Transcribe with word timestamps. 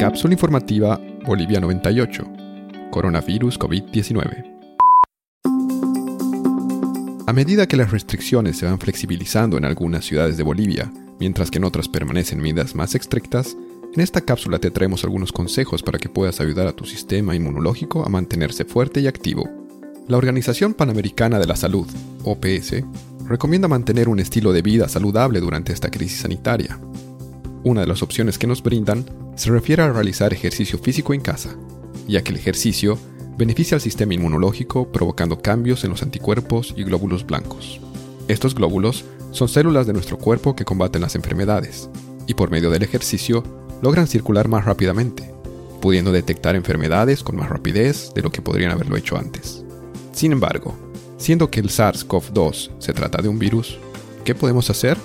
Cápsula 0.00 0.32
informativa 0.32 0.98
Bolivia 1.26 1.60
98. 1.60 2.24
Coronavirus 2.90 3.58
COVID-19. 3.58 4.46
A 7.26 7.32
medida 7.34 7.66
que 7.66 7.76
las 7.76 7.90
restricciones 7.90 8.56
se 8.56 8.64
van 8.64 8.78
flexibilizando 8.78 9.58
en 9.58 9.66
algunas 9.66 10.06
ciudades 10.06 10.38
de 10.38 10.42
Bolivia, 10.42 10.90
mientras 11.18 11.50
que 11.50 11.58
en 11.58 11.64
otras 11.64 11.86
permanecen 11.86 12.40
medidas 12.40 12.74
más 12.74 12.94
estrictas, 12.94 13.58
en 13.92 14.00
esta 14.00 14.22
cápsula 14.22 14.58
te 14.58 14.70
traemos 14.70 15.04
algunos 15.04 15.32
consejos 15.32 15.82
para 15.82 15.98
que 15.98 16.08
puedas 16.08 16.40
ayudar 16.40 16.66
a 16.66 16.72
tu 16.72 16.86
sistema 16.86 17.36
inmunológico 17.36 18.02
a 18.02 18.08
mantenerse 18.08 18.64
fuerte 18.64 19.00
y 19.00 19.06
activo. 19.06 19.50
La 20.08 20.16
Organización 20.16 20.72
Panamericana 20.72 21.38
de 21.38 21.46
la 21.46 21.56
Salud, 21.56 21.86
OPS, 22.24 22.84
recomienda 23.26 23.68
mantener 23.68 24.08
un 24.08 24.18
estilo 24.18 24.54
de 24.54 24.62
vida 24.62 24.88
saludable 24.88 25.40
durante 25.40 25.74
esta 25.74 25.90
crisis 25.90 26.22
sanitaria. 26.22 26.80
Una 27.62 27.82
de 27.82 27.86
las 27.86 28.02
opciones 28.02 28.38
que 28.38 28.46
nos 28.46 28.62
brindan 28.62 29.04
se 29.36 29.50
refiere 29.50 29.82
a 29.82 29.92
realizar 29.92 30.32
ejercicio 30.32 30.78
físico 30.78 31.12
en 31.12 31.20
casa, 31.20 31.56
ya 32.08 32.22
que 32.22 32.32
el 32.32 32.38
ejercicio 32.38 32.98
beneficia 33.36 33.74
al 33.74 33.82
sistema 33.82 34.14
inmunológico 34.14 34.90
provocando 34.90 35.42
cambios 35.42 35.84
en 35.84 35.90
los 35.90 36.02
anticuerpos 36.02 36.72
y 36.76 36.84
glóbulos 36.84 37.26
blancos. 37.26 37.80
Estos 38.28 38.54
glóbulos 38.54 39.04
son 39.30 39.48
células 39.48 39.86
de 39.86 39.92
nuestro 39.92 40.16
cuerpo 40.16 40.56
que 40.56 40.64
combaten 40.64 41.02
las 41.02 41.16
enfermedades, 41.16 41.90
y 42.26 42.34
por 42.34 42.50
medio 42.50 42.70
del 42.70 42.82
ejercicio 42.82 43.44
logran 43.82 44.06
circular 44.06 44.48
más 44.48 44.64
rápidamente, 44.64 45.30
pudiendo 45.82 46.12
detectar 46.12 46.56
enfermedades 46.56 47.22
con 47.22 47.36
más 47.36 47.50
rapidez 47.50 48.12
de 48.14 48.22
lo 48.22 48.30
que 48.30 48.42
podrían 48.42 48.72
haberlo 48.72 48.96
hecho 48.96 49.18
antes. 49.18 49.64
Sin 50.12 50.32
embargo, 50.32 50.74
siendo 51.18 51.50
que 51.50 51.60
el 51.60 51.68
SARS-CoV-2 51.68 52.70
se 52.78 52.92
trata 52.94 53.20
de 53.20 53.28
un 53.28 53.38
virus, 53.38 53.78
¿qué 54.24 54.34
podemos 54.34 54.70
hacer? 54.70 54.96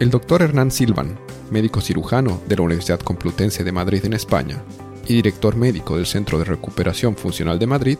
El 0.00 0.10
doctor 0.10 0.42
Hernán 0.42 0.70
Silvan, 0.70 1.18
médico 1.50 1.80
cirujano 1.80 2.40
de 2.46 2.56
la 2.56 2.62
Universidad 2.62 3.00
Complutense 3.00 3.64
de 3.64 3.72
Madrid 3.72 4.04
en 4.04 4.14
España 4.14 4.62
y 5.06 5.14
director 5.14 5.56
médico 5.56 5.96
del 5.96 6.06
Centro 6.06 6.38
de 6.38 6.44
Recuperación 6.44 7.16
Funcional 7.16 7.58
de 7.58 7.66
Madrid, 7.66 7.98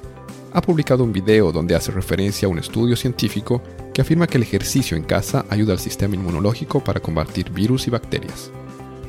ha 0.52 0.62
publicado 0.62 1.05
un 1.05 1.12
video 1.12 1.52
donde 1.52 1.74
hace 1.74 1.91
referencia 1.91 2.46
a 2.46 2.50
un 2.50 2.58
estudio 2.58 2.96
científico 2.96 3.62
que 3.92 4.02
afirma 4.02 4.27
que 4.27 4.38
el 4.38 4.44
ejercicio 4.44 4.96
en 4.96 5.02
casa 5.02 5.44
ayuda 5.50 5.72
al 5.72 5.80
sistema 5.80 6.14
inmunológico 6.14 6.83
para 6.83 7.00
combatir 7.00 7.50
virus 7.50 7.86
y 7.86 7.91
bacterias, 7.91 8.50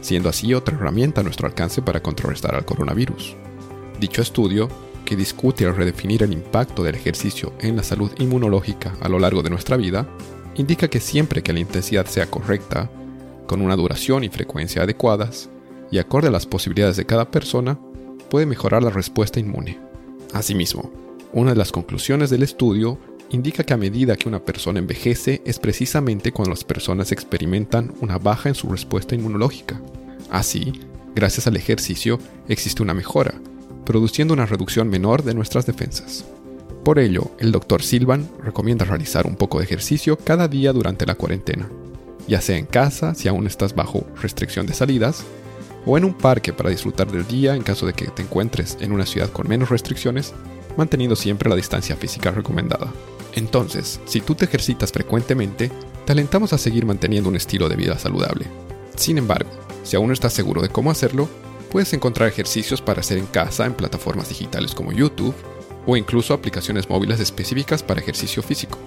siendo 0.02 0.28
así 0.28 0.54
otra 0.54 0.76
herramienta 0.76 1.22
a 1.22 1.24
nuestro 1.24 1.48
alcance 1.48 1.82
para 1.82 2.02
contrarrestar 2.02 2.56
al 2.56 2.66
coronavirus. 2.66 3.36
Dicho 4.00 4.22
estudio, 4.22 4.70
que 5.06 5.16
discute 5.16 5.66
al 5.66 5.76
redefinir 5.76 6.24
el 6.24 6.34
impacto 6.34 6.84
del 6.84 6.96
ejercicio 6.96 7.54
en 7.60 7.76
la 7.76 7.84
salud 7.84 8.12
inmunológica 8.18 8.96
a 9.00 9.08
lo 9.08 9.20
largo 9.20 9.44
de 9.44 9.52
nuestra 9.52 9.78
vida, 9.78 10.08
indica 10.56 10.88
que 10.88 11.00
siempre 11.00 11.44
que 11.44 11.54
la 11.54 11.60
intensidad 11.60 12.08
sea 12.08 12.26
correcta, 12.26 12.90
con 13.46 13.62
una 13.62 13.76
duración 13.76 14.24
y 14.24 14.30
frecuencia 14.30 14.84
adecuadas, 14.84 15.50
y 15.92 16.00
acorde 16.00 16.28
a 16.28 16.32
las 16.32 16.46
posibilidades 16.46 16.98
de 16.98 17.06
cada 17.06 17.30
persona, 17.32 17.80
puede 18.30 18.46
mejorar 18.46 18.84
la 18.84 18.90
respuesta 18.90 19.40
inmune. 19.40 19.80
Asimismo, 20.34 20.92
una 21.32 21.52
de 21.52 21.58
las 21.58 21.72
conclusiones 21.72 22.30
del 22.30 22.44
estudio 22.44 22.98
indica 23.30 23.64
que 23.64 23.74
a 23.74 23.78
medida 23.78 24.16
que 24.16 24.30
una 24.30 24.44
persona 24.44 24.80
envejece 24.80 25.42
es 25.46 25.60
precisamente 25.60 26.32
cuando 26.32 26.52
las 26.52 26.64
personas 26.64 27.12
experimentan 27.12 27.94
una 28.02 28.18
baja 28.18 28.50
en 28.50 28.56
su 28.56 28.70
respuesta 28.70 29.16
inmunológica. 29.16 29.82
Así, 30.30 30.74
gracias 31.16 31.48
al 31.48 31.56
ejercicio 31.56 32.20
existe 32.48 32.84
una 32.84 32.94
mejora, 32.94 33.36
produciendo 33.86 34.34
una 34.34 34.46
reducción 34.46 34.90
menor 34.90 35.24
de 35.24 35.34
nuestras 35.34 35.66
defensas. 35.66 36.26
Por 36.84 37.00
ello, 37.00 37.32
el 37.40 37.52
Dr. 37.52 37.82
Silvan 37.82 38.30
recomienda 38.44 38.86
realizar 38.86 39.26
un 39.26 39.36
poco 39.36 39.58
de 39.58 39.66
ejercicio 39.66 40.18
cada 40.18 40.48
día 40.48 40.72
durante 40.72 41.06
la 41.06 41.16
cuarentena, 41.16 41.68
ya 42.28 42.42
sea 42.42 42.58
en 42.58 42.66
casa 42.66 43.16
si 43.16 43.28
aún 43.28 43.48
estás 43.48 43.76
bajo 43.76 44.06
restricción 44.22 44.66
de 44.66 44.74
salidas, 44.74 45.24
o 45.86 45.98
en 45.98 46.06
un 46.06 46.14
parque 46.14 46.52
para 46.52 46.70
disfrutar 46.70 47.12
del 47.12 47.28
día 47.28 47.56
en 47.56 47.62
caso 47.62 47.86
de 47.86 47.94
que 47.94 48.08
te 48.08 48.24
encuentres 48.24 48.78
en 48.82 48.92
una 48.92 49.06
ciudad 49.06 49.32
con 49.32 49.48
menos 49.48 49.70
restricciones, 49.70 50.34
manteniendo 50.78 51.16
siempre 51.16 51.50
la 51.50 51.56
distancia 51.56 51.96
física 51.96 52.32
recomendada. 52.32 52.92
Entonces, 53.34 54.00
si 54.06 54.22
tú 54.22 54.34
te 54.34 54.46
ejercitas 54.46 54.92
frecuentemente, 54.92 55.72
te 56.06 56.12
alentamos 56.12 56.54
a 56.54 56.58
seguir 56.58 56.86
manteniendo 56.86 57.30
un 57.30 57.36
estilo 57.36 57.70
de 57.70 57.76
vida 57.76 58.00
saludable. 58.00 58.48
Sin 58.96 59.18
embargo, 59.18 59.50
si 59.84 59.96
aún 59.96 60.08
no 60.08 60.14
estás 60.14 60.34
seguro 60.34 60.62
de 60.62 60.70
cómo 60.70 60.90
hacerlo, 60.90 61.30
puedes 61.72 61.94
encontrar 61.94 62.30
ejercicios 62.30 62.82
para 62.82 63.02
hacer 63.02 63.18
en 63.18 63.26
casa 63.26 63.66
en 63.66 63.74
plataformas 63.74 64.30
digitales 64.30 64.74
como 64.74 64.94
YouTube 64.94 65.36
o 65.86 65.98
incluso 65.98 66.34
aplicaciones 66.34 66.90
móviles 66.90 67.20
específicas 67.20 67.84
para 67.84 68.00
ejercicio 68.00 68.42
físico. 68.42 68.80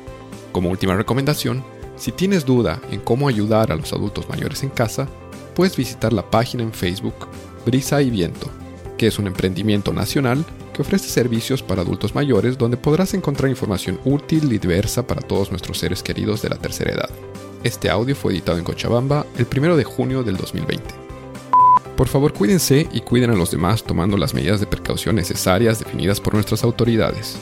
Como 0.52 0.70
última 0.70 0.96
recomendación, 0.96 1.62
si 1.98 2.12
tienes 2.12 2.44
duda 2.44 2.80
en 2.90 3.00
cómo 3.00 3.28
ayudar 3.28 3.72
a 3.72 3.76
los 3.76 3.92
adultos 3.92 4.28
mayores 4.28 4.62
en 4.62 4.70
casa, 4.70 5.08
puedes 5.54 5.76
visitar 5.76 6.12
la 6.12 6.30
página 6.30 6.62
en 6.62 6.72
Facebook 6.72 7.26
Brisa 7.66 8.00
y 8.00 8.10
Viento, 8.10 8.48
que 8.96 9.08
es 9.08 9.18
un 9.18 9.26
emprendimiento 9.26 9.92
nacional 9.92 10.44
que 10.72 10.82
ofrece 10.82 11.08
servicios 11.08 11.62
para 11.62 11.82
adultos 11.82 12.14
mayores 12.14 12.56
donde 12.56 12.76
podrás 12.76 13.14
encontrar 13.14 13.50
información 13.50 13.98
útil 14.04 14.52
y 14.52 14.58
diversa 14.58 15.06
para 15.06 15.20
todos 15.20 15.50
nuestros 15.50 15.78
seres 15.78 16.02
queridos 16.02 16.40
de 16.40 16.50
la 16.50 16.56
tercera 16.56 16.92
edad. 16.92 17.10
Este 17.64 17.90
audio 17.90 18.14
fue 18.14 18.32
editado 18.32 18.58
en 18.58 18.64
Cochabamba 18.64 19.26
el 19.36 19.46
1 19.52 19.76
de 19.76 19.82
junio 19.82 20.22
del 20.22 20.36
2020. 20.36 20.84
Por 21.96 22.06
favor 22.06 22.32
cuídense 22.32 22.88
y 22.92 23.00
cuiden 23.00 23.30
a 23.30 23.34
los 23.34 23.50
demás 23.50 23.82
tomando 23.82 24.16
las 24.16 24.34
medidas 24.34 24.60
de 24.60 24.66
precaución 24.66 25.16
necesarias 25.16 25.80
definidas 25.80 26.20
por 26.20 26.34
nuestras 26.34 26.62
autoridades. 26.62 27.36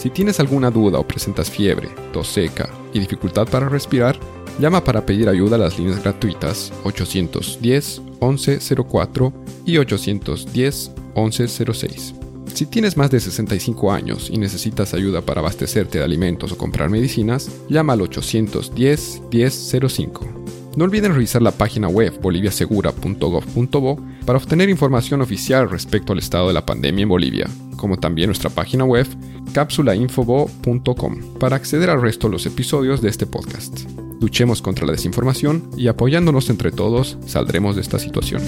Si 0.00 0.08
tienes 0.08 0.40
alguna 0.40 0.70
duda 0.70 0.98
o 0.98 1.06
presentas 1.06 1.50
fiebre, 1.50 1.90
tos 2.10 2.28
seca 2.28 2.70
y 2.94 3.00
dificultad 3.00 3.46
para 3.46 3.68
respirar, 3.68 4.18
llama 4.58 4.82
para 4.82 5.04
pedir 5.04 5.28
ayuda 5.28 5.56
a 5.56 5.58
las 5.58 5.78
líneas 5.78 6.02
gratuitas 6.02 6.72
810 6.84 8.00
1104 8.22 9.32
y 9.66 9.76
810 9.76 10.92
1106. 11.14 12.14
Si 12.54 12.64
tienes 12.64 12.96
más 12.96 13.10
de 13.10 13.20
65 13.20 13.92
años 13.92 14.30
y 14.30 14.38
necesitas 14.38 14.94
ayuda 14.94 15.20
para 15.20 15.40
abastecerte 15.40 15.98
de 15.98 16.04
alimentos 16.04 16.50
o 16.52 16.56
comprar 16.56 16.88
medicinas, 16.88 17.50
llama 17.68 17.92
al 17.92 18.00
810 18.00 19.20
1005. 19.30 20.28
No 20.76 20.84
olviden 20.84 21.12
revisar 21.12 21.42
la 21.42 21.50
página 21.50 21.88
web 21.88 22.20
boliviasegura.gov.bo 22.20 23.98
para 24.24 24.38
obtener 24.38 24.68
información 24.68 25.20
oficial 25.20 25.68
respecto 25.68 26.12
al 26.12 26.20
estado 26.20 26.48
de 26.48 26.54
la 26.54 26.64
pandemia 26.64 27.02
en 27.02 27.08
Bolivia, 27.08 27.48
como 27.76 27.98
también 27.98 28.28
nuestra 28.28 28.50
página 28.50 28.84
web 28.84 29.06
cápsulainfobo.com 29.52 31.38
para 31.38 31.56
acceder 31.56 31.90
al 31.90 32.00
resto 32.00 32.28
de 32.28 32.32
los 32.32 32.46
episodios 32.46 33.02
de 33.02 33.08
este 33.08 33.26
podcast. 33.26 33.80
Luchemos 34.20 34.62
contra 34.62 34.86
la 34.86 34.92
desinformación 34.92 35.70
y 35.76 35.88
apoyándonos 35.88 36.50
entre 36.50 36.70
todos 36.70 37.18
saldremos 37.26 37.74
de 37.74 37.82
esta 37.82 37.98
situación. 37.98 38.42